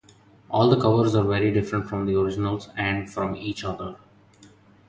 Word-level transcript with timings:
All 0.49 0.67
the 0.67 0.81
covers 0.81 1.13
are 1.13 1.21
very 1.23 1.51
different 1.51 1.87
from 1.87 2.07
the 2.07 2.19
originals- 2.19 2.69
and 2.75 3.07
from 3.07 3.35
each 3.35 3.63
other. 3.63 3.97